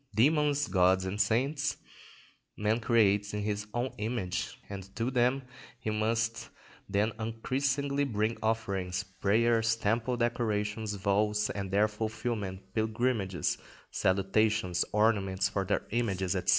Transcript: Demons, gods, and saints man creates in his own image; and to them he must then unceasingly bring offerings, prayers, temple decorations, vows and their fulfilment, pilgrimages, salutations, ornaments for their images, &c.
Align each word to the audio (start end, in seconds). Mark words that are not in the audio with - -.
Demons, 0.15 0.67
gods, 0.67 1.05
and 1.05 1.21
saints 1.21 1.77
man 2.57 2.79
creates 2.79 3.35
in 3.35 3.43
his 3.43 3.67
own 3.71 3.91
image; 3.99 4.59
and 4.67 4.95
to 4.95 5.11
them 5.11 5.43
he 5.77 5.91
must 5.91 6.49
then 6.89 7.11
unceasingly 7.19 8.03
bring 8.03 8.35
offerings, 8.41 9.03
prayers, 9.03 9.75
temple 9.75 10.17
decorations, 10.17 10.95
vows 10.95 11.51
and 11.51 11.69
their 11.69 11.87
fulfilment, 11.87 12.73
pilgrimages, 12.73 13.59
salutations, 13.91 14.83
ornaments 14.91 15.49
for 15.49 15.65
their 15.65 15.85
images, 15.91 16.31
&c. 16.31 16.41